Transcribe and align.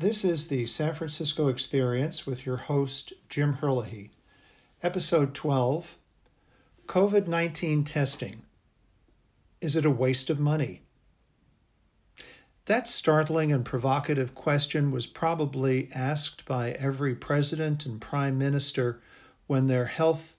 This 0.00 0.24
is 0.24 0.46
the 0.46 0.64
San 0.66 0.94
Francisco 0.94 1.48
Experience 1.48 2.24
with 2.24 2.46
your 2.46 2.56
host, 2.56 3.12
Jim 3.28 3.54
Herlihy. 3.54 4.12
Episode 4.80 5.34
12 5.34 5.96
COVID 6.86 7.26
19 7.26 7.82
Testing. 7.82 8.42
Is 9.60 9.74
it 9.74 9.84
a 9.84 9.90
waste 9.90 10.30
of 10.30 10.38
money? 10.38 10.82
That 12.66 12.86
startling 12.86 13.50
and 13.52 13.64
provocative 13.64 14.36
question 14.36 14.92
was 14.92 15.08
probably 15.08 15.88
asked 15.92 16.44
by 16.44 16.70
every 16.78 17.16
president 17.16 17.84
and 17.84 18.00
prime 18.00 18.38
minister 18.38 19.00
when 19.48 19.66
their 19.66 19.86
health 19.86 20.38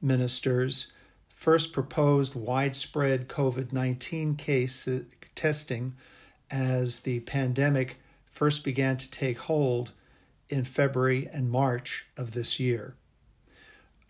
ministers 0.00 0.92
first 1.34 1.72
proposed 1.72 2.36
widespread 2.36 3.26
COVID 3.26 3.72
19 3.72 4.36
case 4.36 4.86
uh, 4.86 5.00
testing 5.34 5.96
as 6.52 7.00
the 7.00 7.18
pandemic 7.18 7.98
first 8.36 8.64
began 8.64 8.98
to 8.98 9.10
take 9.10 9.38
hold 9.38 9.92
in 10.50 10.62
February 10.62 11.26
and 11.32 11.50
March 11.50 12.06
of 12.18 12.32
this 12.32 12.60
year. 12.60 12.94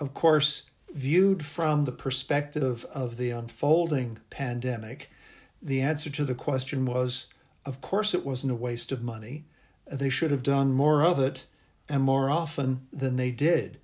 Of 0.01 0.15
course, 0.15 0.69
viewed 0.93 1.45
from 1.45 1.85
the 1.85 1.93
perspective 1.93 2.85
of 2.93 3.17
the 3.17 3.31
unfolding 3.31 4.19
pandemic, 4.29 5.11
the 5.63 5.81
answer 5.81 6.11
to 6.11 6.25
the 6.25 6.35
question 6.35 6.85
was 6.85 7.29
of 7.65 7.81
course, 7.81 8.15
it 8.15 8.25
wasn't 8.25 8.53
a 8.53 8.57
waste 8.57 8.93
of 8.93 9.03
money. 9.03 9.45
They 9.91 10.09
should 10.09 10.31
have 10.31 10.45
done 10.45 10.73
more 10.73 11.03
of 11.03 11.19
it 11.19 11.47
and 11.89 12.03
more 12.03 12.31
often 12.31 12.87
than 12.93 13.17
they 13.17 13.33
did. 13.33 13.79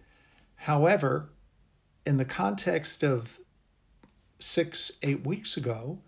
However, 0.55 1.30
in 2.07 2.16
the 2.16 2.24
context 2.24 3.02
of 3.02 3.41
six, 4.38 4.93
eight 5.02 5.27
weeks 5.27 5.57
ago, 5.57 5.99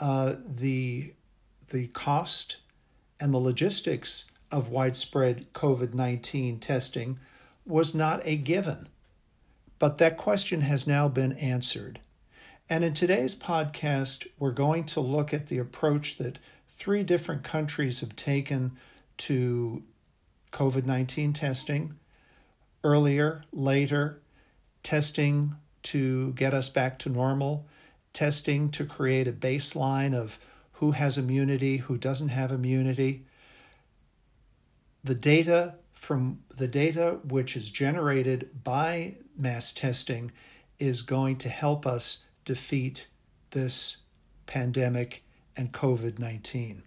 uh, 0.00 0.36
the 0.46 1.12
the 1.68 1.86
cost 1.88 2.56
and 3.20 3.32
the 3.32 3.38
logistics 3.38 4.24
of 4.50 4.68
widespread 4.68 5.52
COVID 5.52 5.94
19 5.94 6.58
testing 6.58 7.18
was 7.66 7.94
not 7.94 8.20
a 8.24 8.36
given. 8.36 8.88
But 9.78 9.98
that 9.98 10.16
question 10.16 10.62
has 10.62 10.86
now 10.86 11.08
been 11.08 11.32
answered. 11.34 12.00
And 12.68 12.84
in 12.84 12.94
today's 12.94 13.34
podcast, 13.34 14.26
we're 14.38 14.50
going 14.50 14.84
to 14.84 15.00
look 15.00 15.34
at 15.34 15.48
the 15.48 15.58
approach 15.58 16.18
that 16.18 16.38
three 16.68 17.02
different 17.02 17.42
countries 17.42 18.00
have 18.00 18.16
taken 18.16 18.72
to 19.18 19.82
COVID 20.52 20.86
19 20.86 21.32
testing 21.32 21.96
earlier, 22.82 23.42
later, 23.52 24.20
testing 24.82 25.54
to 25.82 26.32
get 26.32 26.54
us 26.54 26.68
back 26.68 26.98
to 27.00 27.08
normal, 27.08 27.66
testing 28.12 28.70
to 28.70 28.84
create 28.84 29.28
a 29.28 29.32
baseline 29.32 30.14
of 30.14 30.38
who 30.80 30.92
has 30.92 31.18
immunity, 31.18 31.76
who 31.76 31.98
doesn't 31.98 32.30
have 32.30 32.50
immunity. 32.50 33.26
The 35.04 35.14
data 35.14 35.74
from 35.92 36.40
the 36.56 36.66
data 36.66 37.20
which 37.22 37.54
is 37.54 37.68
generated 37.68 38.48
by 38.64 39.16
mass 39.36 39.72
testing 39.72 40.32
is 40.78 41.02
going 41.02 41.36
to 41.36 41.50
help 41.50 41.86
us 41.86 42.24
defeat 42.46 43.08
this 43.50 43.98
pandemic 44.46 45.22
and 45.54 45.70
COVID 45.70 46.18
19. 46.18 46.82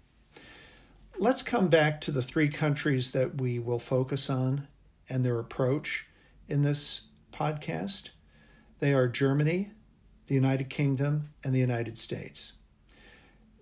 Let's 1.20 1.44
come 1.44 1.68
back 1.68 2.02
to 2.02 2.12
the 2.12 2.24
three 2.24 2.50
countries 2.50 3.12
that 3.12 3.40
we 3.40 3.60
will 3.60 3.78
focus 3.78 4.28
on 4.28 4.68
and 5.08 5.24
their 5.24 5.38
approach 5.38 6.08
in 6.48 6.64
this 6.64 7.10
podcast. 7.32 8.10
They 8.80 8.92
are 8.92 9.08
Germany, 9.08 9.70
the 10.26 10.34
United 10.34 10.72
Kingdom, 10.72 11.30
and 11.44 11.54
the 11.54 11.60
United 11.60 12.00
States. 12.00 12.54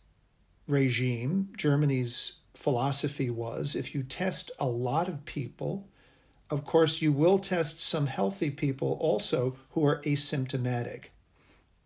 regime, 0.67 1.49
Germany's 1.57 2.39
philosophy 2.53 3.29
was 3.29 3.75
if 3.75 3.95
you 3.95 4.03
test 4.03 4.51
a 4.59 4.67
lot 4.67 5.07
of 5.07 5.25
people, 5.25 5.87
of 6.49 6.65
course, 6.65 7.01
you 7.01 7.11
will 7.11 7.39
test 7.39 7.81
some 7.81 8.07
healthy 8.07 8.51
people 8.51 8.97
also 8.99 9.57
who 9.71 9.85
are 9.85 10.01
asymptomatic. 10.01 11.05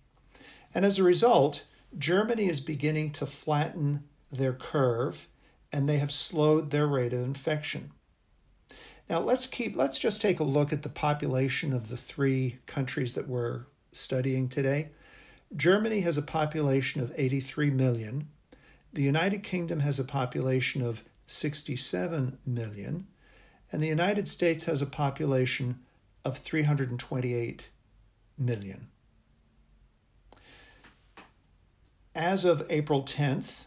And 0.73 0.85
as 0.85 0.97
a 0.97 1.03
result, 1.03 1.65
Germany 1.97 2.47
is 2.47 2.61
beginning 2.61 3.11
to 3.11 3.25
flatten 3.25 4.03
their 4.31 4.53
curve 4.53 5.27
and 5.71 5.87
they 5.87 5.97
have 5.97 6.11
slowed 6.11 6.71
their 6.71 6.87
rate 6.87 7.13
of 7.13 7.21
infection. 7.21 7.91
Now 9.09 9.19
let's 9.19 9.47
keep 9.47 9.75
let's 9.75 9.99
just 9.99 10.21
take 10.21 10.39
a 10.39 10.45
look 10.45 10.73
at 10.73 10.83
the 10.83 10.89
population 10.89 11.73
of 11.73 11.89
the 11.89 11.97
three 11.97 12.59
countries 12.65 13.13
that 13.15 13.27
we're 13.27 13.65
studying 13.97 14.49
today. 14.49 14.89
Germany 15.55 16.01
has 16.01 16.17
a 16.17 16.21
population 16.21 17.01
of 17.01 17.13
83 17.15 17.69
million. 17.71 18.27
The 18.93 19.03
United 19.03 19.43
Kingdom 19.43 19.79
has 19.81 19.99
a 19.99 20.03
population 20.03 20.81
of 20.81 21.03
67 21.25 22.37
million, 22.45 23.07
and 23.71 23.81
the 23.83 23.87
United 23.87 24.27
States 24.27 24.65
has 24.65 24.81
a 24.81 24.85
population 24.85 25.79
of 26.23 26.37
328 26.37 27.69
million. 28.37 28.87
As 32.15 32.45
of 32.45 32.65
April 32.69 33.03
10th, 33.03 33.65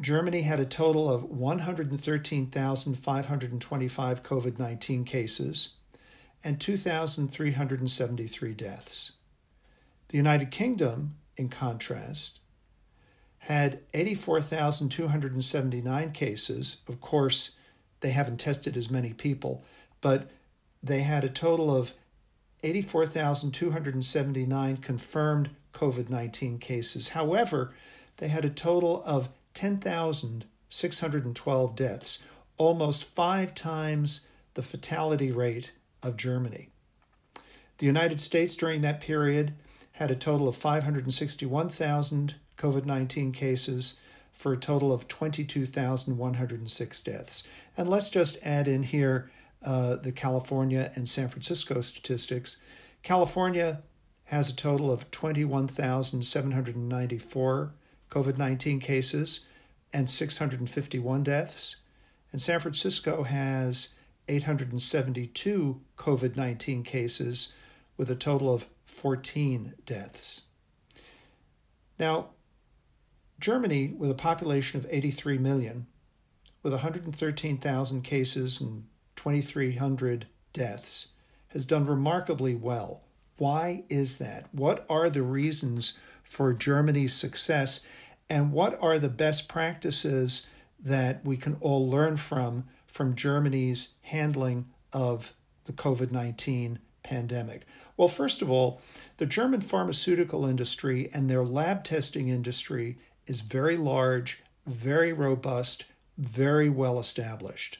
Germany 0.00 0.42
had 0.42 0.60
a 0.60 0.64
total 0.64 1.10
of 1.10 1.24
113,525 1.24 4.22
COVID 4.22 4.58
19 4.58 5.04
cases 5.04 5.74
and 6.44 6.60
2,373 6.60 8.54
deaths. 8.54 9.12
The 10.08 10.16
United 10.16 10.50
Kingdom, 10.50 11.14
in 11.36 11.48
contrast, 11.48 12.40
had 13.40 13.78
84,279 13.94 16.10
cases. 16.12 16.78
Of 16.88 17.00
course, 17.00 17.56
they 18.00 18.10
haven't 18.10 18.40
tested 18.40 18.76
as 18.76 18.90
many 18.90 19.12
people, 19.12 19.62
but 20.00 20.28
they 20.82 21.02
had 21.02 21.22
a 21.24 21.28
total 21.28 21.72
of 21.74 21.94
84,279 22.62 24.76
confirmed 24.78 25.50
COVID 25.72 26.08
19 26.08 26.58
cases. 26.58 27.10
However, 27.10 27.72
they 28.16 28.26
had 28.28 28.44
a 28.44 28.50
total 28.50 29.04
of 29.04 29.28
10,612 29.54 31.76
deaths, 31.76 32.18
almost 32.56 33.04
five 33.04 33.54
times 33.54 34.26
the 34.54 34.62
fatality 34.62 35.30
rate 35.30 35.72
of 36.02 36.16
Germany. 36.16 36.70
The 37.78 37.86
United 37.86 38.20
States 38.20 38.56
during 38.56 38.80
that 38.80 39.00
period 39.00 39.54
had 39.98 40.10
a 40.12 40.16
total 40.16 40.46
of 40.46 40.54
561,000 40.54 42.36
COVID 42.56 42.84
19 42.84 43.32
cases 43.32 43.98
for 44.32 44.52
a 44.52 44.56
total 44.56 44.92
of 44.92 45.08
22,106 45.08 47.02
deaths. 47.02 47.42
And 47.76 47.90
let's 47.90 48.08
just 48.08 48.38
add 48.44 48.68
in 48.68 48.84
here 48.84 49.28
uh, 49.64 49.96
the 49.96 50.12
California 50.12 50.92
and 50.94 51.08
San 51.08 51.28
Francisco 51.28 51.80
statistics. 51.80 52.62
California 53.02 53.82
has 54.26 54.48
a 54.48 54.54
total 54.54 54.92
of 54.92 55.10
21,794 55.10 57.72
COVID 58.08 58.38
19 58.38 58.78
cases 58.78 59.48
and 59.92 60.08
651 60.08 61.24
deaths. 61.24 61.78
And 62.30 62.40
San 62.40 62.60
Francisco 62.60 63.24
has 63.24 63.96
872 64.28 65.80
COVID 65.96 66.36
19 66.36 66.84
cases 66.84 67.52
with 67.96 68.08
a 68.08 68.14
total 68.14 68.54
of 68.54 68.68
14 68.98 69.74
deaths. 69.86 70.42
Now, 71.98 72.30
Germany, 73.38 73.94
with 73.96 74.10
a 74.10 74.14
population 74.14 74.78
of 74.78 74.86
83 74.90 75.38
million, 75.38 75.86
with 76.62 76.72
113,000 76.72 78.02
cases 78.02 78.60
and 78.60 78.86
2,300 79.14 80.26
deaths, 80.52 81.08
has 81.48 81.64
done 81.64 81.84
remarkably 81.84 82.54
well. 82.56 83.02
Why 83.36 83.84
is 83.88 84.18
that? 84.18 84.52
What 84.52 84.84
are 84.90 85.08
the 85.08 85.22
reasons 85.22 85.98
for 86.24 86.52
Germany's 86.52 87.14
success? 87.14 87.86
And 88.28 88.52
what 88.52 88.76
are 88.82 88.98
the 88.98 89.08
best 89.08 89.48
practices 89.48 90.48
that 90.80 91.24
we 91.24 91.36
can 91.36 91.56
all 91.60 91.88
learn 91.88 92.16
from 92.16 92.64
from 92.86 93.14
Germany's 93.14 93.94
handling 94.02 94.66
of 94.92 95.34
the 95.64 95.72
COVID 95.72 96.10
19 96.10 96.80
pandemic? 97.08 97.62
Well, 97.96 98.08
first 98.08 98.42
of 98.42 98.50
all, 98.50 98.82
the 99.16 99.26
German 99.26 99.62
pharmaceutical 99.62 100.44
industry 100.44 101.08
and 101.14 101.28
their 101.28 101.44
lab 101.44 101.82
testing 101.82 102.28
industry 102.28 102.98
is 103.26 103.40
very 103.40 103.76
large, 103.76 104.42
very 104.66 105.12
robust, 105.12 105.86
very 106.18 106.68
well 106.68 106.98
established. 106.98 107.78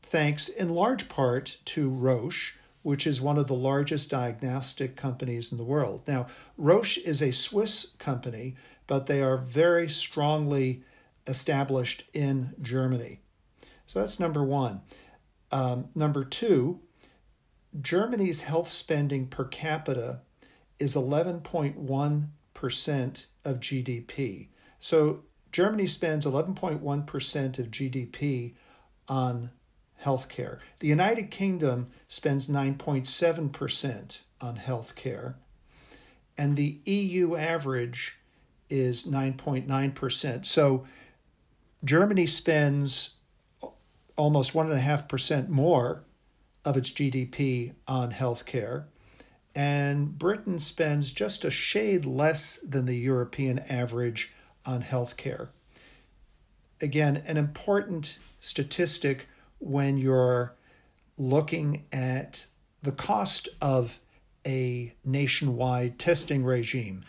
Thanks 0.00 0.48
in 0.48 0.70
large 0.70 1.08
part 1.08 1.58
to 1.66 1.90
Roche, 1.90 2.54
which 2.82 3.06
is 3.06 3.20
one 3.20 3.36
of 3.36 3.46
the 3.46 3.54
largest 3.54 4.10
diagnostic 4.10 4.96
companies 4.96 5.52
in 5.52 5.58
the 5.58 5.64
world. 5.64 6.02
Now, 6.06 6.28
Roche 6.56 6.98
is 6.98 7.20
a 7.20 7.32
Swiss 7.32 7.94
company, 7.98 8.56
but 8.86 9.06
they 9.06 9.20
are 9.20 9.36
very 9.36 9.88
strongly 9.88 10.82
established 11.26 12.04
in 12.14 12.54
Germany. 12.62 13.20
So 13.86 13.98
that's 14.00 14.20
number 14.20 14.44
one. 14.44 14.80
Um, 15.50 15.88
number 15.94 16.24
two, 16.24 16.80
Germany's 17.80 18.42
health 18.42 18.68
spending 18.68 19.26
per 19.26 19.44
capita 19.44 20.20
is 20.78 20.94
11.1% 20.94 23.26
of 23.44 23.60
GDP. 23.60 24.48
So 24.80 25.22
Germany 25.52 25.86
spends 25.86 26.26
11.1% 26.26 27.58
of 27.58 27.70
GDP 27.70 28.54
on 29.08 29.50
healthcare. 30.02 30.58
The 30.80 30.88
United 30.88 31.30
Kingdom 31.30 31.88
spends 32.08 32.48
9.7% 32.48 34.22
on 34.40 34.56
healthcare. 34.58 35.34
And 36.38 36.56
the 36.56 36.80
EU 36.84 37.36
average 37.36 38.18
is 38.68 39.04
9.9%. 39.04 40.44
So 40.44 40.86
Germany 41.84 42.26
spends 42.26 43.14
almost 44.16 44.52
1.5% 44.52 45.48
more 45.48 46.04
of 46.66 46.76
its 46.76 46.90
GDP 46.90 47.72
on 47.86 48.12
healthcare. 48.12 48.84
And 49.54 50.18
Britain 50.18 50.58
spends 50.58 51.12
just 51.12 51.44
a 51.44 51.50
shade 51.50 52.04
less 52.04 52.58
than 52.58 52.84
the 52.84 52.98
European 52.98 53.60
average 53.70 54.34
on 54.66 54.82
healthcare. 54.82 55.48
Again, 56.82 57.22
an 57.26 57.38
important 57.38 58.18
statistic 58.40 59.28
when 59.58 59.96
you're 59.96 60.54
looking 61.16 61.84
at 61.92 62.46
the 62.82 62.92
cost 62.92 63.48
of 63.62 64.00
a 64.46 64.92
nationwide 65.04 65.98
testing 65.98 66.44
regime. 66.44 67.04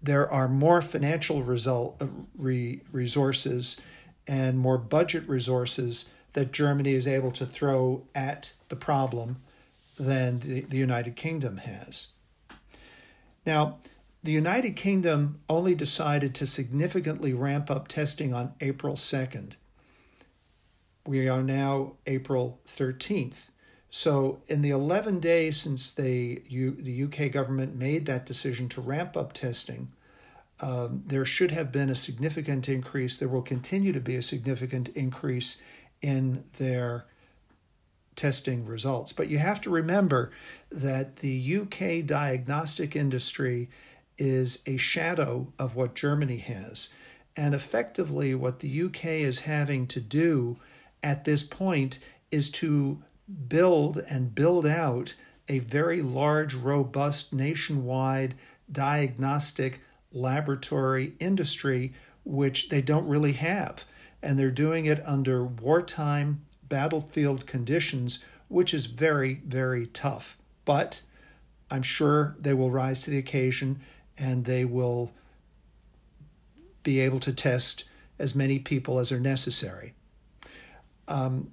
There 0.00 0.30
are 0.30 0.48
more 0.48 0.80
financial 0.82 1.42
result, 1.42 1.96
uh, 2.00 2.06
re, 2.36 2.82
resources 2.92 3.80
and 4.26 4.58
more 4.58 4.78
budget 4.78 5.28
resources 5.28 6.10
that 6.34 6.52
Germany 6.52 6.92
is 6.92 7.06
able 7.06 7.32
to 7.32 7.46
throw 7.46 8.06
at 8.14 8.52
the 8.68 8.76
problem 8.76 9.38
than 9.96 10.40
the, 10.40 10.60
the 10.62 10.76
United 10.76 11.16
Kingdom 11.16 11.58
has. 11.58 12.08
Now, 13.46 13.78
the 14.22 14.32
United 14.32 14.74
Kingdom 14.74 15.40
only 15.48 15.74
decided 15.74 16.34
to 16.34 16.46
significantly 16.46 17.32
ramp 17.32 17.70
up 17.70 17.88
testing 17.88 18.32
on 18.32 18.54
April 18.60 18.94
2nd. 18.94 19.56
We 21.06 21.28
are 21.28 21.42
now 21.42 21.94
April 22.06 22.60
13th. 22.66 23.50
So, 23.90 24.40
in 24.48 24.62
the 24.62 24.70
11 24.70 25.20
days 25.20 25.58
since 25.58 25.92
they, 25.92 26.42
the 26.48 27.04
UK 27.04 27.30
government 27.30 27.76
made 27.76 28.06
that 28.06 28.26
decision 28.26 28.68
to 28.70 28.80
ramp 28.80 29.16
up 29.16 29.34
testing, 29.34 29.92
um, 30.60 31.02
there 31.06 31.24
should 31.24 31.50
have 31.50 31.70
been 31.70 31.90
a 31.90 31.94
significant 31.94 32.68
increase. 32.68 33.16
There 33.16 33.28
will 33.28 33.42
continue 33.42 33.92
to 33.92 34.00
be 34.00 34.16
a 34.16 34.22
significant 34.22 34.88
increase 34.90 35.60
in 36.04 36.44
their 36.58 37.06
testing 38.14 38.66
results. 38.66 39.14
But 39.14 39.30
you 39.30 39.38
have 39.38 39.58
to 39.62 39.70
remember 39.70 40.30
that 40.70 41.16
the 41.16 41.56
UK 41.56 42.06
diagnostic 42.06 42.94
industry 42.94 43.70
is 44.18 44.62
a 44.66 44.76
shadow 44.76 45.50
of 45.58 45.74
what 45.76 45.94
Germany 45.94 46.36
has. 46.36 46.90
And 47.38 47.54
effectively, 47.54 48.34
what 48.34 48.58
the 48.58 48.82
UK 48.82 49.06
is 49.06 49.40
having 49.40 49.86
to 49.88 50.00
do 50.00 50.58
at 51.02 51.24
this 51.24 51.42
point 51.42 51.98
is 52.30 52.50
to 52.50 53.02
build 53.48 54.04
and 54.10 54.34
build 54.34 54.66
out 54.66 55.14
a 55.48 55.60
very 55.60 56.02
large, 56.02 56.54
robust, 56.54 57.32
nationwide 57.32 58.34
diagnostic 58.70 59.80
laboratory 60.12 61.14
industry, 61.18 61.94
which 62.24 62.68
they 62.68 62.82
don't 62.82 63.08
really 63.08 63.32
have. 63.32 63.86
And 64.24 64.38
they're 64.38 64.50
doing 64.50 64.86
it 64.86 65.02
under 65.04 65.44
wartime 65.44 66.46
battlefield 66.66 67.46
conditions, 67.46 68.24
which 68.48 68.72
is 68.72 68.86
very, 68.86 69.42
very 69.46 69.86
tough. 69.86 70.38
But 70.64 71.02
I'm 71.70 71.82
sure 71.82 72.34
they 72.38 72.54
will 72.54 72.70
rise 72.70 73.02
to 73.02 73.10
the 73.10 73.18
occasion 73.18 73.80
and 74.16 74.46
they 74.46 74.64
will 74.64 75.12
be 76.82 77.00
able 77.00 77.20
to 77.20 77.34
test 77.34 77.84
as 78.18 78.34
many 78.34 78.58
people 78.58 78.98
as 78.98 79.12
are 79.12 79.20
necessary. 79.20 79.92
Um, 81.06 81.52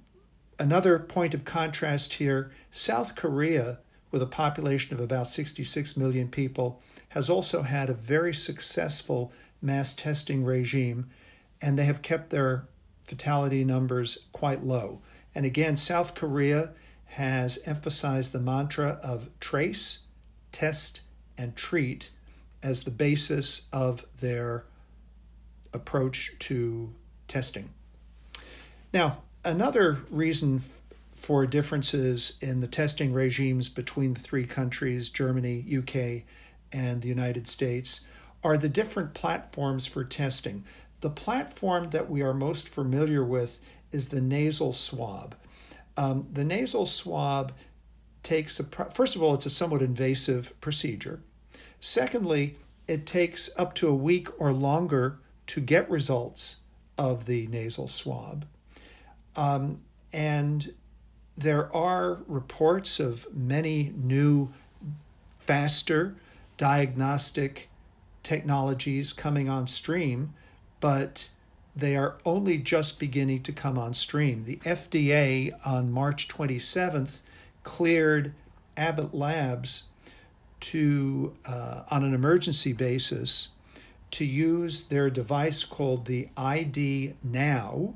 another 0.58 0.98
point 0.98 1.34
of 1.34 1.44
contrast 1.44 2.14
here 2.14 2.52
South 2.70 3.16
Korea, 3.16 3.80
with 4.10 4.22
a 4.22 4.26
population 4.26 4.94
of 4.94 5.00
about 5.00 5.28
66 5.28 5.96
million 5.98 6.28
people, 6.28 6.80
has 7.10 7.28
also 7.28 7.62
had 7.62 7.90
a 7.90 7.94
very 7.94 8.32
successful 8.32 9.30
mass 9.60 9.92
testing 9.92 10.42
regime, 10.42 11.10
and 11.62 11.78
they 11.78 11.84
have 11.84 12.02
kept 12.02 12.30
their 12.30 12.66
fatality 13.02 13.64
numbers 13.64 14.26
quite 14.32 14.62
low. 14.62 15.00
And 15.34 15.46
again, 15.46 15.76
South 15.76 16.14
Korea 16.14 16.72
has 17.04 17.58
emphasized 17.64 18.32
the 18.32 18.40
mantra 18.40 18.98
of 19.02 19.30
trace, 19.38 20.00
test, 20.50 21.02
and 21.38 21.54
treat 21.56 22.10
as 22.62 22.82
the 22.82 22.90
basis 22.90 23.68
of 23.72 24.04
their 24.20 24.64
approach 25.72 26.32
to 26.38 26.92
testing. 27.28 27.70
Now, 28.92 29.22
another 29.44 29.98
reason 30.10 30.62
for 31.14 31.46
differences 31.46 32.36
in 32.40 32.60
the 32.60 32.66
testing 32.66 33.12
regimes 33.12 33.68
between 33.68 34.14
the 34.14 34.20
three 34.20 34.44
countries, 34.44 35.08
Germany, 35.08 35.64
UK, 35.78 36.24
and 36.72 37.00
the 37.00 37.08
United 37.08 37.46
States, 37.46 38.02
are 38.44 38.58
the 38.58 38.68
different 38.68 39.14
platforms 39.14 39.86
for 39.86 40.04
testing. 40.04 40.64
The 41.02 41.10
platform 41.10 41.90
that 41.90 42.08
we 42.08 42.22
are 42.22 42.32
most 42.32 42.68
familiar 42.68 43.24
with 43.24 43.60
is 43.90 44.08
the 44.08 44.20
nasal 44.20 44.72
swab. 44.72 45.34
Um, 45.96 46.26
the 46.32 46.44
nasal 46.44 46.86
swab 46.86 47.52
takes 48.22 48.60
a, 48.60 48.64
first 48.64 49.16
of 49.16 49.22
all, 49.22 49.34
it's 49.34 49.44
a 49.44 49.50
somewhat 49.50 49.82
invasive 49.82 50.58
procedure. 50.60 51.20
Secondly, 51.80 52.56
it 52.86 53.04
takes 53.04 53.50
up 53.58 53.74
to 53.74 53.88
a 53.88 53.94
week 53.94 54.28
or 54.40 54.52
longer 54.52 55.18
to 55.48 55.60
get 55.60 55.90
results 55.90 56.60
of 56.96 57.26
the 57.26 57.48
nasal 57.48 57.88
swab. 57.88 58.46
Um, 59.34 59.80
and 60.12 60.72
there 61.36 61.74
are 61.74 62.20
reports 62.28 63.00
of 63.00 63.26
many 63.34 63.92
new, 63.96 64.52
faster 65.40 66.14
diagnostic 66.56 67.68
technologies 68.22 69.12
coming 69.12 69.48
on 69.48 69.66
stream, 69.66 70.34
but 70.82 71.30
they 71.76 71.96
are 71.96 72.16
only 72.26 72.58
just 72.58 72.98
beginning 72.98 73.40
to 73.44 73.52
come 73.52 73.78
on 73.78 73.94
stream. 73.94 74.44
The 74.44 74.56
FDA 74.56 75.52
on 75.64 75.92
March 75.92 76.26
27th 76.26 77.22
cleared 77.62 78.34
Abbott 78.76 79.14
Labs 79.14 79.84
to, 80.58 81.34
uh, 81.46 81.84
on 81.88 82.04
an 82.04 82.12
emergency 82.12 82.72
basis, 82.72 83.50
to 84.10 84.24
use 84.24 84.84
their 84.84 85.08
device 85.08 85.62
called 85.62 86.06
the 86.06 86.28
ID 86.36 87.14
Now, 87.22 87.94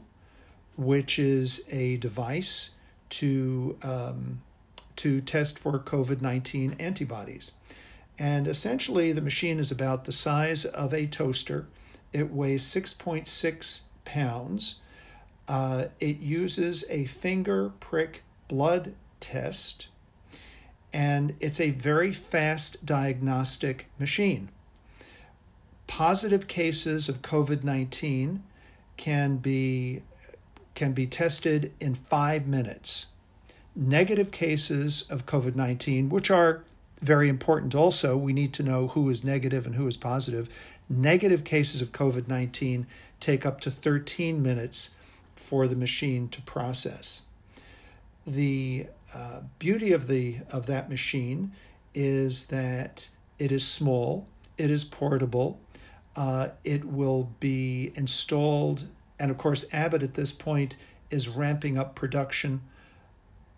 which 0.76 1.18
is 1.18 1.66
a 1.70 1.96
device 1.96 2.70
to 3.08 3.76
um, 3.82 4.42
to 4.94 5.20
test 5.20 5.58
for 5.58 5.78
COVID 5.78 6.22
19 6.22 6.76
antibodies. 6.78 7.52
And 8.16 8.46
essentially, 8.46 9.12
the 9.12 9.20
machine 9.20 9.58
is 9.58 9.72
about 9.72 10.04
the 10.04 10.12
size 10.12 10.64
of 10.64 10.94
a 10.94 11.06
toaster. 11.06 11.66
It 12.16 12.32
weighs 12.32 12.64
6.6 12.64 13.82
pounds. 14.06 14.80
Uh, 15.46 15.88
it 16.00 16.18
uses 16.18 16.86
a 16.88 17.04
finger 17.04 17.72
prick 17.78 18.22
blood 18.48 18.94
test, 19.20 19.88
and 20.94 21.34
it's 21.40 21.60
a 21.60 21.72
very 21.72 22.14
fast 22.14 22.86
diagnostic 22.86 23.90
machine. 23.98 24.48
Positive 25.86 26.48
cases 26.48 27.10
of 27.10 27.20
COVID 27.20 27.62
19 27.62 28.42
can 28.96 29.36
be, 29.36 30.00
can 30.74 30.94
be 30.94 31.06
tested 31.06 31.74
in 31.80 31.94
five 31.94 32.46
minutes. 32.46 33.08
Negative 33.74 34.30
cases 34.30 35.02
of 35.10 35.26
COVID 35.26 35.54
19, 35.54 36.08
which 36.08 36.30
are 36.30 36.64
very 37.00 37.28
important 37.28 37.74
also, 37.74 38.16
we 38.16 38.32
need 38.32 38.52
to 38.54 38.62
know 38.62 38.88
who 38.88 39.10
is 39.10 39.22
negative 39.24 39.66
and 39.66 39.74
who 39.74 39.86
is 39.86 39.96
positive. 39.96 40.48
Negative 40.88 41.44
cases 41.44 41.82
of 41.82 41.92
COVID 41.92 42.28
19 42.28 42.86
take 43.20 43.44
up 43.44 43.60
to 43.60 43.70
13 43.70 44.42
minutes 44.42 44.94
for 45.34 45.66
the 45.66 45.76
machine 45.76 46.28
to 46.28 46.40
process. 46.42 47.22
The 48.26 48.86
uh, 49.14 49.40
beauty 49.58 49.92
of, 49.92 50.08
the, 50.08 50.38
of 50.50 50.66
that 50.66 50.88
machine 50.88 51.52
is 51.94 52.46
that 52.46 53.08
it 53.38 53.52
is 53.52 53.66
small, 53.66 54.26
it 54.58 54.70
is 54.70 54.84
portable, 54.84 55.60
uh, 56.16 56.48
it 56.64 56.84
will 56.84 57.30
be 57.40 57.92
installed, 57.94 58.84
and 59.18 59.30
of 59.30 59.38
course, 59.38 59.66
Abbott 59.72 60.02
at 60.02 60.14
this 60.14 60.32
point 60.32 60.76
is 61.10 61.28
ramping 61.28 61.78
up 61.78 61.94
production 61.94 62.62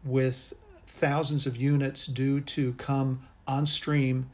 with 0.04 0.52
thousands 0.98 1.46
of 1.46 1.56
units 1.56 2.06
due 2.06 2.40
to 2.40 2.72
come 2.74 3.26
on 3.46 3.66
stream, 3.66 4.30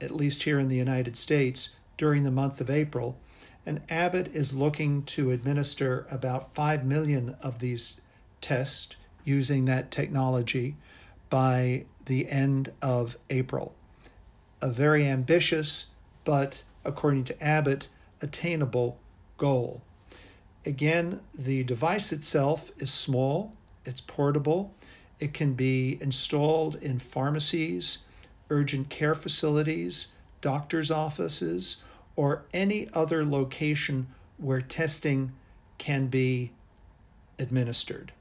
at 0.00 0.10
least 0.10 0.42
here 0.44 0.58
in 0.58 0.68
the 0.68 0.76
United 0.76 1.16
States, 1.16 1.76
during 1.96 2.22
the 2.22 2.30
month 2.30 2.60
of 2.60 2.70
April. 2.70 3.18
And 3.64 3.80
Abbott 3.88 4.28
is 4.28 4.54
looking 4.54 5.02
to 5.04 5.32
administer 5.32 6.06
about 6.10 6.54
5 6.54 6.84
million 6.84 7.36
of 7.42 7.58
these 7.58 8.00
tests 8.40 8.96
using 9.24 9.64
that 9.64 9.90
technology 9.90 10.76
by 11.30 11.86
the 12.04 12.28
end 12.28 12.72
of 12.80 13.16
April. 13.30 13.74
A 14.62 14.70
very 14.70 15.06
ambitious, 15.06 15.86
but 16.24 16.62
according 16.84 17.24
to 17.24 17.42
Abbott, 17.42 17.88
attainable 18.22 18.98
goal. 19.36 19.82
Again, 20.64 21.20
the 21.34 21.64
device 21.64 22.12
itself 22.12 22.70
is 22.78 22.92
small, 22.92 23.52
it's 23.84 24.00
portable, 24.00 24.74
it 25.18 25.32
can 25.32 25.54
be 25.54 25.98
installed 26.00 26.76
in 26.76 26.98
pharmacies, 26.98 27.98
urgent 28.50 28.90
care 28.90 29.14
facilities, 29.14 30.08
doctor's 30.40 30.90
offices, 30.90 31.82
or 32.16 32.44
any 32.52 32.88
other 32.92 33.24
location 33.24 34.06
where 34.38 34.60
testing 34.60 35.32
can 35.78 36.06
be 36.06 36.52
administered. 37.38 38.12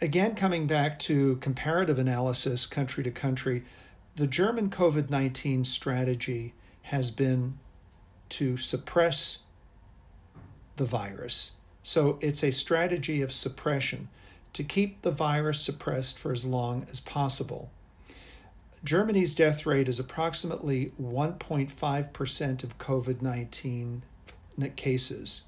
Again, 0.00 0.34
coming 0.34 0.66
back 0.66 0.98
to 1.00 1.36
comparative 1.36 1.98
analysis 1.98 2.66
country 2.66 3.02
to 3.04 3.10
country, 3.10 3.64
the 4.16 4.26
German 4.26 4.70
COVID 4.70 5.10
19 5.10 5.64
strategy 5.64 6.54
has 6.82 7.10
been 7.10 7.58
to 8.28 8.56
suppress 8.56 9.40
the 10.76 10.84
virus 10.84 11.52
so 11.84 12.18
it's 12.20 12.42
a 12.42 12.50
strategy 12.50 13.22
of 13.22 13.30
suppression 13.30 14.08
to 14.54 14.64
keep 14.64 15.02
the 15.02 15.10
virus 15.12 15.60
suppressed 15.60 16.18
for 16.18 16.32
as 16.32 16.44
long 16.44 16.86
as 16.90 16.98
possible. 16.98 17.70
Germany's 18.82 19.34
death 19.34 19.66
rate 19.66 19.88
is 19.88 20.00
approximately 20.00 20.92
1.5% 21.00 22.64
of 22.64 22.78
COVID 22.78 23.22
19 23.22 24.02
cases. 24.76 25.42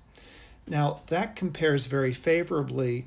Now, 0.66 1.00
that 1.07 1.37
compares 1.37 1.87
very 1.87 2.12
favorably 2.12 3.07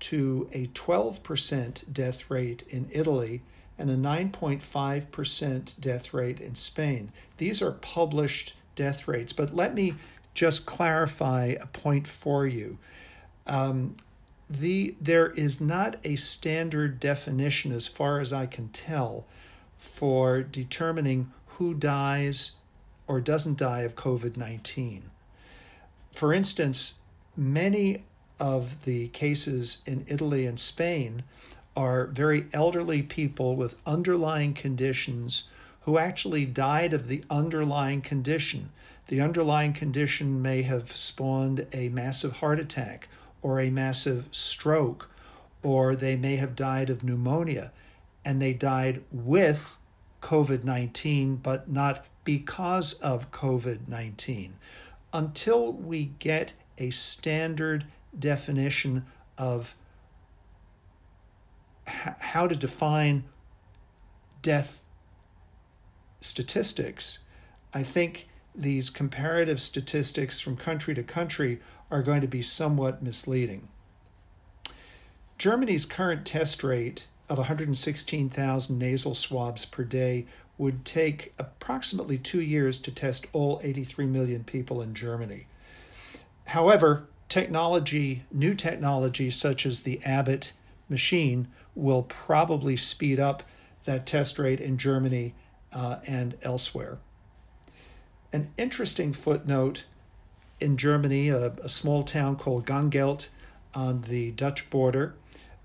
to 0.00 0.48
a 0.52 0.68
12% 0.68 1.92
death 1.92 2.30
rate 2.30 2.62
in 2.68 2.88
Italy 2.92 3.42
and 3.76 3.90
a 3.90 3.96
9.5% 3.96 5.80
death 5.80 6.14
rate 6.14 6.40
in 6.40 6.54
Spain. 6.54 7.12
These 7.38 7.62
are 7.62 7.72
published 7.72 8.54
death 8.74 9.08
rates, 9.08 9.32
but 9.32 9.54
let 9.54 9.74
me 9.74 9.94
just 10.38 10.66
clarify 10.66 11.56
a 11.60 11.66
point 11.66 12.06
for 12.06 12.46
you. 12.46 12.78
Um, 13.48 13.96
the 14.48 14.94
there 15.00 15.30
is 15.30 15.60
not 15.60 15.96
a 16.04 16.14
standard 16.14 17.00
definition, 17.00 17.72
as 17.72 17.88
far 17.88 18.20
as 18.20 18.32
I 18.32 18.46
can 18.46 18.68
tell, 18.68 19.26
for 19.76 20.42
determining 20.42 21.32
who 21.56 21.74
dies 21.74 22.52
or 23.08 23.20
doesn't 23.20 23.58
die 23.58 23.80
of 23.80 23.96
COVID 23.96 24.36
19. 24.36 25.10
For 26.12 26.32
instance, 26.32 27.00
many 27.36 28.04
of 28.38 28.84
the 28.84 29.08
cases 29.08 29.82
in 29.86 30.04
Italy 30.06 30.46
and 30.46 30.60
Spain 30.60 31.24
are 31.76 32.06
very 32.06 32.46
elderly 32.52 33.02
people 33.02 33.56
with 33.56 33.74
underlying 33.84 34.54
conditions 34.54 35.50
who 35.80 35.98
actually 35.98 36.46
died 36.46 36.92
of 36.92 37.08
the 37.08 37.24
underlying 37.28 38.02
condition. 38.02 38.70
The 39.08 39.20
underlying 39.22 39.72
condition 39.72 40.40
may 40.42 40.62
have 40.62 40.94
spawned 40.96 41.66
a 41.72 41.88
massive 41.88 42.34
heart 42.34 42.60
attack 42.60 43.08
or 43.40 43.58
a 43.58 43.70
massive 43.70 44.28
stroke, 44.30 45.10
or 45.62 45.96
they 45.96 46.14
may 46.14 46.36
have 46.36 46.54
died 46.54 46.90
of 46.90 47.02
pneumonia 47.02 47.72
and 48.24 48.40
they 48.40 48.52
died 48.52 49.02
with 49.10 49.78
COVID 50.20 50.62
19, 50.64 51.36
but 51.36 51.70
not 51.70 52.04
because 52.24 52.92
of 52.94 53.30
COVID 53.30 53.88
19. 53.88 54.56
Until 55.14 55.72
we 55.72 56.12
get 56.18 56.52
a 56.76 56.90
standard 56.90 57.86
definition 58.18 59.06
of 59.38 59.74
how 61.86 62.46
to 62.46 62.54
define 62.54 63.24
death 64.42 64.82
statistics, 66.20 67.20
I 67.72 67.82
think 67.82 68.27
these 68.58 68.90
comparative 68.90 69.60
statistics 69.60 70.40
from 70.40 70.56
country 70.56 70.94
to 70.94 71.02
country 71.02 71.60
are 71.90 72.02
going 72.02 72.20
to 72.20 72.28
be 72.28 72.42
somewhat 72.42 73.02
misleading. 73.02 73.68
Germany's 75.38 75.86
current 75.86 76.26
test 76.26 76.64
rate 76.64 77.06
of 77.28 77.38
116,000 77.38 78.78
nasal 78.78 79.14
swabs 79.14 79.64
per 79.64 79.84
day 79.84 80.26
would 80.56 80.84
take 80.84 81.32
approximately 81.38 82.18
two 82.18 82.40
years 82.40 82.78
to 82.78 82.90
test 82.90 83.28
all 83.32 83.60
83 83.62 84.06
million 84.06 84.42
people 84.42 84.82
in 84.82 84.94
Germany. 84.94 85.46
However, 86.46 87.06
technology, 87.28 88.24
new 88.32 88.54
technology 88.54 89.30
such 89.30 89.64
as 89.64 89.84
the 89.84 90.00
Abbott 90.04 90.52
machine, 90.88 91.46
will 91.76 92.02
probably 92.02 92.74
speed 92.74 93.20
up 93.20 93.44
that 93.84 94.04
test 94.04 94.38
rate 94.38 94.60
in 94.60 94.76
Germany 94.76 95.34
uh, 95.72 96.00
and 96.08 96.36
elsewhere. 96.42 96.98
An 98.32 98.50
interesting 98.56 99.12
footnote 99.12 99.86
in 100.60 100.76
Germany, 100.76 101.28
a, 101.28 101.52
a 101.62 101.68
small 101.68 102.02
town 102.02 102.36
called 102.36 102.66
Gangelt 102.66 103.30
on 103.74 104.02
the 104.02 104.32
Dutch 104.32 104.68
border 104.70 105.14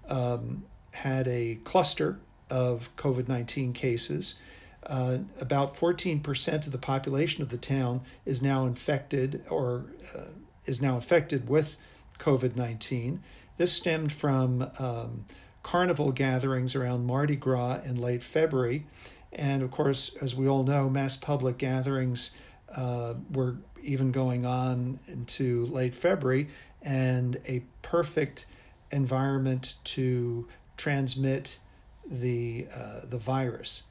um, 0.07 0.65
had 0.91 1.27
a 1.27 1.55
cluster 1.63 2.19
of 2.49 2.95
COVID 2.95 3.27
19 3.27 3.73
cases. 3.73 4.39
Uh, 4.85 5.19
about 5.39 5.75
14% 5.75 6.65
of 6.65 6.71
the 6.71 6.77
population 6.77 7.41
of 7.41 7.49
the 7.49 7.57
town 7.57 8.01
is 8.25 8.41
now 8.41 8.65
infected 8.65 9.43
or 9.49 9.85
uh, 10.15 10.25
is 10.65 10.81
now 10.81 10.95
infected 10.95 11.47
with 11.49 11.77
COVID 12.19 12.55
19. 12.55 13.23
This 13.57 13.73
stemmed 13.73 14.11
from 14.11 14.69
um, 14.79 15.25
carnival 15.63 16.11
gatherings 16.11 16.75
around 16.75 17.05
Mardi 17.05 17.35
Gras 17.35 17.79
in 17.85 17.95
late 17.95 18.23
February 18.23 18.85
And 19.31 19.63
of 19.63 19.71
course, 19.71 20.15
as 20.21 20.35
we 20.35 20.47
all 20.47 20.63
know, 20.63 20.89
mass 20.89 21.17
public 21.17 21.57
gatherings 21.57 22.35
uh, 22.75 23.13
were 23.31 23.57
even 23.81 24.11
going 24.11 24.45
on 24.45 24.99
into 25.07 25.65
late 25.67 25.95
February, 25.95 26.49
and 26.81 27.39
a 27.47 27.63
perfect 27.81 28.45
environment 28.91 29.75
to 29.83 30.47
transmit 30.77 31.59
the 32.05 32.67
uh, 32.75 33.01
the 33.03 33.17
virus. 33.17 33.83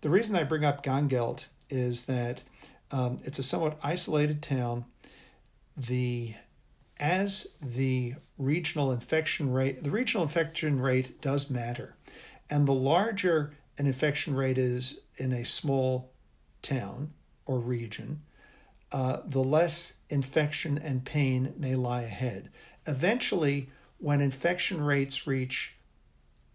The 0.00 0.10
reason 0.10 0.36
I 0.36 0.44
bring 0.44 0.64
up 0.64 0.84
Gangelt 0.84 1.48
is 1.70 2.04
that 2.04 2.42
um, 2.90 3.18
it's 3.24 3.38
a 3.38 3.42
somewhat 3.42 3.78
isolated 3.82 4.42
town. 4.42 4.84
The 5.76 6.34
as 6.98 7.54
the 7.62 8.14
regional 8.38 8.90
infection 8.90 9.52
rate, 9.52 9.84
the 9.84 9.90
regional 9.90 10.24
infection 10.24 10.80
rate 10.80 11.20
does 11.20 11.50
matter, 11.50 11.94
and 12.50 12.66
the 12.66 12.72
larger 12.72 13.52
an 13.78 13.86
infection 13.86 14.34
rate 14.34 14.58
is 14.58 15.00
in 15.16 15.32
a 15.32 15.44
small 15.44 16.10
town 16.62 17.12
or 17.46 17.60
region, 17.60 18.20
uh, 18.90 19.18
the 19.24 19.42
less 19.42 19.94
infection 20.08 20.78
and 20.78 21.04
pain 21.04 21.54
may 21.56 21.74
lie 21.74 22.02
ahead. 22.02 22.50
Eventually, 22.86 23.68
when 23.98 24.20
infection 24.20 24.80
rates 24.80 25.26
reach 25.26 25.74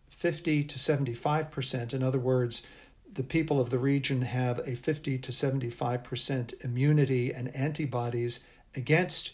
50 0.09 0.63
to 0.63 0.79
75%, 0.79 1.93
in 1.93 2.01
other 2.01 2.19
words, 2.19 2.65
the 3.13 3.23
people 3.23 3.59
of 3.59 3.69
the 3.69 3.77
region 3.77 4.21
have 4.21 4.59
a 4.67 4.75
50 4.75 5.19
to 5.19 5.31
75% 5.31 6.65
immunity 6.65 7.31
and 7.31 7.55
antibodies 7.55 8.43
against 8.75 9.33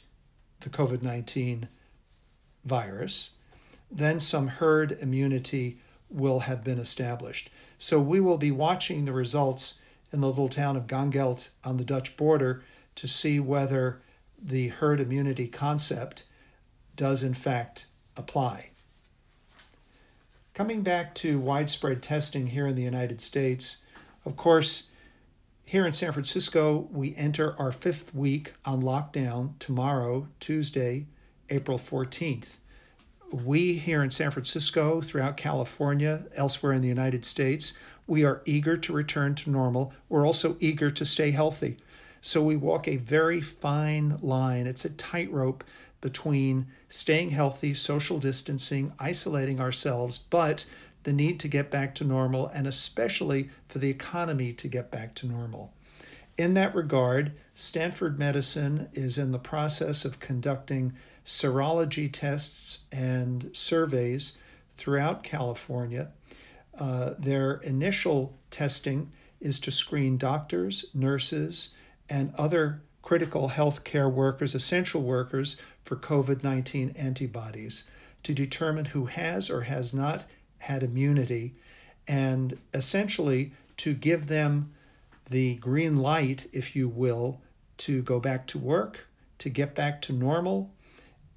the 0.62 0.70
COVID 0.70 1.02
19 1.02 1.70
virus, 2.66 3.32
then 3.90 4.20
some 4.20 4.48
herd 4.48 4.98
immunity 5.00 5.80
will 6.10 6.42
have 6.42 6.64
been 6.64 6.80
established. 6.80 7.50
So 7.78 8.02
we 8.02 8.20
will 8.20 8.38
be 8.38 8.52
watching 8.52 9.06
the 9.06 9.14
results 9.14 9.80
in 10.12 10.22
the 10.22 10.28
little 10.28 10.50
town 10.50 10.76
of 10.76 10.88
Gangelt 10.88 11.50
on 11.64 11.78
the 11.78 11.86
Dutch 11.86 12.18
border 12.18 12.64
to 13.00 13.08
see 13.08 13.40
whether 13.40 14.02
the 14.42 14.68
herd 14.68 15.00
immunity 15.00 15.48
concept 15.48 16.26
does 16.98 17.24
in 17.24 17.34
fact 17.34 17.88
apply. 18.18 18.72
Coming 20.54 20.82
back 20.82 21.16
to 21.16 21.40
widespread 21.40 22.04
testing 22.04 22.48
here 22.48 22.68
in 22.68 22.76
the 22.76 22.84
United 22.84 23.22
States, 23.22 23.84
of 24.26 24.36
course, 24.36 24.90
here 25.64 25.86
in 25.86 25.94
San 25.94 26.12
Francisco, 26.12 26.90
we 26.92 27.16
enter 27.16 27.58
our 27.58 27.72
fifth 27.72 28.14
week 28.14 28.52
on 28.66 28.82
lockdown 28.82 29.58
tomorrow, 29.60 30.28
Tuesday, 30.42 31.06
April 31.50 31.78
14th. 31.78 32.58
We 33.32 33.76
here 33.76 34.04
in 34.04 34.12
San 34.12 34.32
Francisco, 34.32 35.00
throughout 35.00 35.38
California, 35.38 36.26
elsewhere 36.36 36.74
in 36.74 36.82
the 36.82 36.90
United 36.90 37.24
States, 37.24 37.74
we 38.08 38.26
are 38.26 38.42
eager 38.44 38.76
to 38.76 38.92
return 38.92 39.36
to 39.36 39.52
normal. 39.52 39.94
We're 40.10 40.26
also 40.26 40.58
eager 40.60 40.90
to 40.90 41.06
stay 41.06 41.32
healthy. 41.32 41.78
So 42.22 42.44
we 42.44 42.56
walk 42.56 42.88
a 42.88 42.98
very 42.98 43.42
fine 43.42 44.18
line. 44.22 44.68
It's 44.68 44.86
a 44.86 44.90
tightrope 44.90 45.64
between 46.02 46.68
staying 46.88 47.32
healthy, 47.32 47.74
social 47.74 48.20
distancing, 48.20 48.94
isolating 49.00 49.60
ourselves, 49.60 50.20
but 50.20 50.66
the 51.04 51.14
need 51.14 51.40
to 51.40 51.48
get 51.48 51.72
back 51.72 51.96
to 51.96 52.04
normal, 52.04 52.48
and 52.48 52.68
especially 52.68 53.50
for 53.68 53.80
the 53.80 53.90
economy 53.90 54.54
to 54.54 54.68
get 54.68 54.92
back 54.92 55.16
to 55.16 55.28
normal. 55.28 55.74
In 56.38 56.54
that 56.54 56.74
regard, 56.74 57.34
Stanford 57.54 58.18
Medicine 58.18 58.90
is 58.94 59.18
in 59.18 59.32
the 59.32 59.40
process 59.40 60.06
of 60.06 60.20
conducting 60.20 60.94
serology 61.26 62.10
tests 62.12 62.86
and 62.92 63.50
surveys 63.54 64.38
throughout 64.78 65.24
California. 65.24 66.10
Uh, 66.78 67.14
their 67.20 67.56
initial 67.58 68.38
testing 68.52 69.12
is 69.42 69.60
to 69.60 69.72
screen 69.72 70.18
doctors, 70.18 70.86
nurses, 70.94 71.74
and 72.10 72.34
other 72.38 72.82
critical 73.02 73.50
healthcare 73.50 74.12
workers, 74.12 74.56
essential 74.56 75.02
workers 75.02 75.60
for 75.84 75.96
COVID 75.96 76.44
19 76.44 76.92
antibodies 76.96 77.86
to 78.24 78.34
determine 78.34 78.86
who 78.86 79.06
has 79.06 79.50
or 79.50 79.62
has 79.62 79.94
not 79.94 80.26
had 80.60 80.84
immunity 80.84 81.56
and 82.08 82.58
essentially 82.74 83.54
to 83.78 83.94
give 83.94 84.28
them 84.28 84.74
the 85.30 85.56
green 85.56 85.96
light, 85.96 86.48
if 86.52 86.76
you 86.76 86.90
will, 86.90 87.40
to 87.78 88.02
go 88.02 88.20
back 88.20 88.46
to 88.48 88.58
work, 88.58 89.08
to 89.38 89.50
get 89.50 89.76
back 89.76 90.02
to 90.02 90.12
normal, 90.12 90.72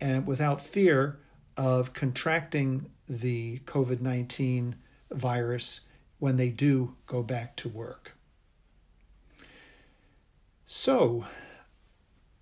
and 0.01 0.27
without 0.27 0.61
fear 0.61 1.19
of 1.57 1.93
contracting 1.93 2.91
the 3.09 3.59
COVID 3.61 4.01
19 4.01 4.75
virus 5.11 5.83
when 6.19 6.37
they 6.37 6.49
do 6.49 6.97
go 7.07 7.23
back 7.23 7.55
to 7.57 7.69
work. 7.69 8.13
So 10.75 11.27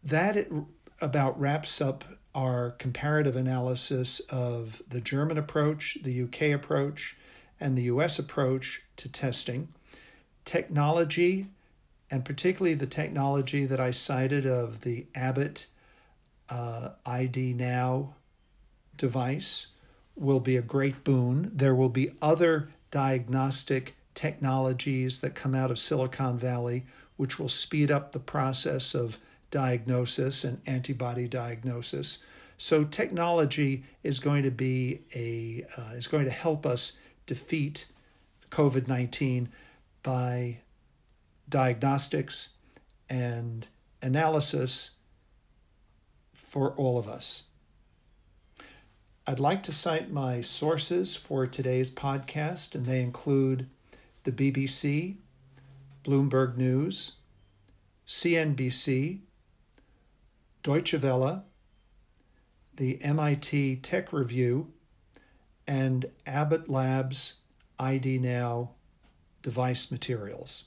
that 0.04 0.36
about 1.00 1.40
wraps 1.40 1.80
up 1.80 2.04
our 2.32 2.70
comparative 2.70 3.34
analysis 3.34 4.20
of 4.30 4.80
the 4.88 5.00
German 5.00 5.36
approach, 5.36 5.98
the 6.04 6.22
UK 6.22 6.52
approach, 6.52 7.16
and 7.58 7.76
the 7.76 7.82
US 7.94 8.20
approach 8.20 8.82
to 8.98 9.10
testing. 9.10 9.70
Technology, 10.44 11.48
and 12.08 12.24
particularly 12.24 12.74
the 12.74 12.86
technology 12.86 13.66
that 13.66 13.80
I 13.80 13.90
cited 13.90 14.46
of 14.46 14.82
the 14.82 15.06
Abbott 15.16 15.66
uh, 16.50 16.90
ID 17.04 17.54
Now 17.54 18.14
device, 18.96 19.66
will 20.14 20.38
be 20.38 20.56
a 20.56 20.62
great 20.62 21.02
boon. 21.02 21.50
There 21.52 21.74
will 21.74 21.88
be 21.88 22.12
other 22.22 22.68
diagnostic 22.92 23.96
technologies 24.14 25.20
that 25.20 25.34
come 25.34 25.56
out 25.56 25.72
of 25.72 25.80
Silicon 25.80 26.38
Valley 26.38 26.84
which 27.20 27.38
will 27.38 27.50
speed 27.50 27.90
up 27.90 28.12
the 28.12 28.18
process 28.18 28.94
of 28.94 29.18
diagnosis 29.50 30.42
and 30.42 30.58
antibody 30.66 31.28
diagnosis. 31.28 32.24
So 32.56 32.82
technology 32.82 33.84
is 34.02 34.18
going 34.20 34.44
to 34.44 34.50
be 34.50 35.02
a 35.14 35.66
uh, 35.76 35.96
is 35.96 36.06
going 36.06 36.24
to 36.24 36.30
help 36.30 36.64
us 36.64 36.98
defeat 37.26 37.88
COVID 38.48 38.88
nineteen 38.88 39.50
by 40.02 40.60
diagnostics 41.46 42.54
and 43.10 43.68
analysis 44.00 44.92
for 46.32 46.70
all 46.72 46.96
of 46.96 47.06
us. 47.06 47.44
I'd 49.26 49.40
like 49.40 49.62
to 49.64 49.74
cite 49.74 50.10
my 50.10 50.40
sources 50.40 51.16
for 51.16 51.46
today's 51.46 51.90
podcast, 51.90 52.74
and 52.74 52.86
they 52.86 53.02
include 53.02 53.68
the 54.24 54.32
BBC, 54.32 55.16
Bloomberg 56.04 56.56
News, 56.56 57.16
CNBC, 58.06 59.20
Deutsche 60.62 60.94
Welle, 60.94 61.44
the 62.76 63.02
MIT 63.02 63.76
Tech 63.76 64.12
Review, 64.12 64.72
and 65.66 66.06
Abbott 66.26 66.68
Labs 66.68 67.40
ID 67.78 68.18
Now 68.18 68.70
device 69.42 69.90
materials. 69.90 70.64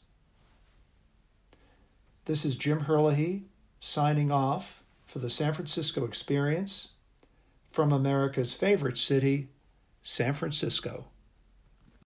This 2.26 2.46
is 2.46 2.56
Jim 2.56 2.82
Herlihy 2.82 3.44
signing 3.80 4.32
off 4.32 4.84
for 5.06 5.20
the 5.20 5.30
San 5.30 5.54
Francisco 5.54 6.06
Experience 6.06 6.94
from 7.72 7.92
America's 7.92 8.54
favorite 8.54 8.98
city, 8.98 9.50
San 10.04 10.34
Francisco. 10.34 11.08